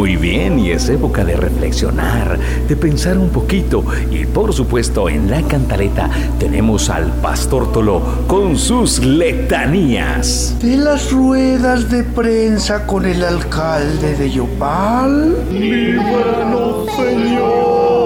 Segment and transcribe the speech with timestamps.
[0.00, 3.84] Muy bien, y es época de reflexionar, de pensar un poquito.
[4.10, 6.08] Y por supuesto, en la cantaleta
[6.38, 10.56] tenemos al Pastor Tolo con sus letanías.
[10.62, 15.36] De las ruedas de prensa con el alcalde de Yopal.
[15.52, 17.99] Líbranos, Señor.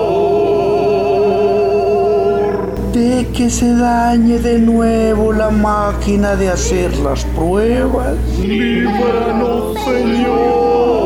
[3.44, 8.16] Que se dañe de nuevo la máquina de hacer las pruebas.
[8.40, 11.04] Líbranos, Señor.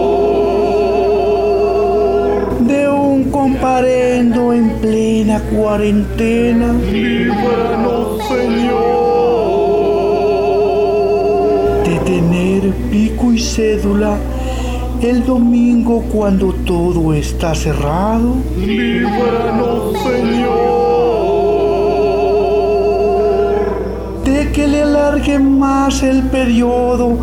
[3.33, 6.75] comparendo en plena cuarentena.
[6.75, 8.79] Líbranos, Señor.
[11.89, 14.17] De tener pico y cédula
[15.03, 18.37] el domingo cuando todo está cerrado.
[18.57, 20.98] Líbranos, Señor.
[25.29, 27.19] Alarguen más el periodo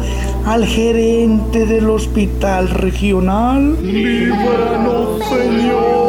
[0.46, 3.76] al gerente del hospital regional.
[3.82, 6.06] Líbranos, Señor.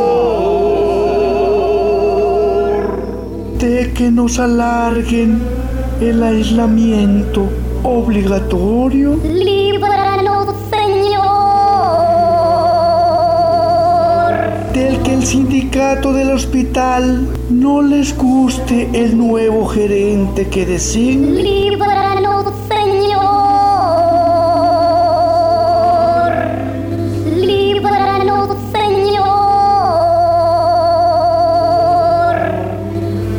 [3.59, 5.41] De que nos alarguen
[6.01, 7.49] el aislamiento
[7.83, 9.19] obligatorio.
[15.27, 21.43] Sindicato del hospital no les guste el nuevo gerente que designe.
[21.43, 23.27] Líbranos, Señor.
[27.45, 29.27] Líbranos, Señor.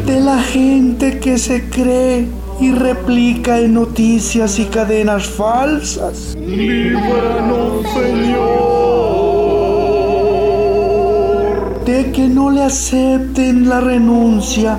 [0.05, 2.27] De la gente que se cree
[2.59, 6.35] y replica en noticias y cadenas falsas.
[6.38, 9.17] Líbranos, Señor.
[11.88, 14.77] De que no le acepten la renuncia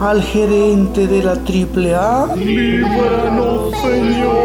[0.00, 2.34] al gerente de la AAA.
[2.34, 4.42] Líbranos, Señor.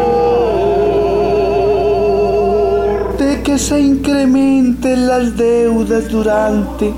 [3.18, 6.94] De que se incrementen las deudas durante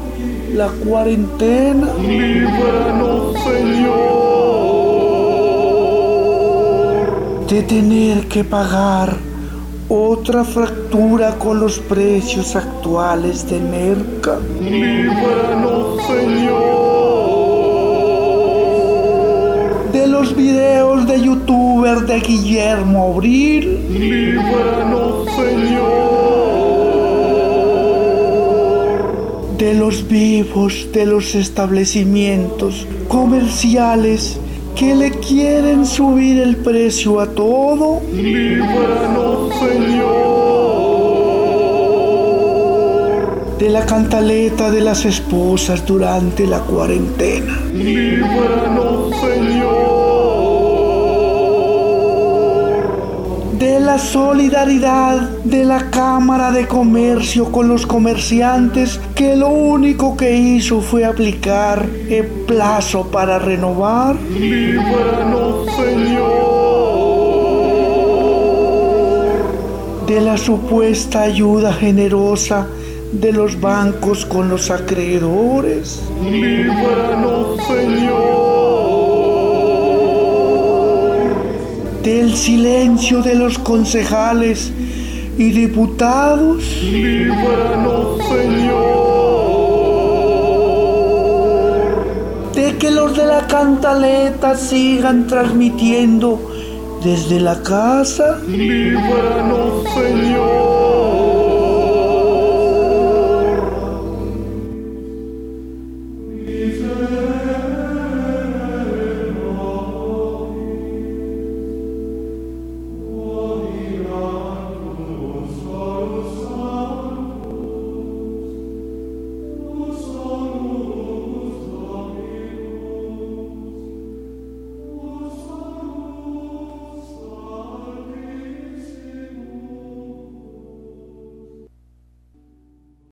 [0.53, 1.88] la cuarentena.
[2.01, 4.09] Líbranos, Señor.
[7.47, 9.28] De tener que pagar
[9.89, 14.38] otra fractura con los precios actuales de merca.
[14.61, 16.69] Líbranos, Señor.
[19.91, 23.79] De los videos de youtuber de Guillermo Abril.
[23.89, 25.89] Líbranos, Señor.
[29.57, 34.39] De los vivos de los establecimientos comerciales
[34.79, 38.01] que le quieren subir el precio a todo.
[38.13, 40.29] Líbranos, Señor.
[43.59, 47.59] De la cantaleta de las esposas durante la cuarentena.
[47.73, 50.38] Líbranos, Señor.
[53.89, 60.79] La solidaridad de la Cámara de Comercio con los comerciantes que lo único que hizo
[60.79, 64.16] fue aplicar el plazo para renovar.
[64.16, 66.19] Líbranos, Señor.
[70.06, 72.67] De la supuesta ayuda generosa
[73.11, 76.00] de los bancos con los acreedores.
[76.21, 78.58] Líbranos, Señor.
[82.29, 84.72] Del silencio de los concejales
[85.35, 86.63] y diputados.
[86.84, 89.00] Líbranos, Señor.
[92.53, 96.39] De que los de la cantaleta sigan transmitiendo
[97.03, 98.39] desde la casa.
[98.47, 100.88] Líbranos, Señor.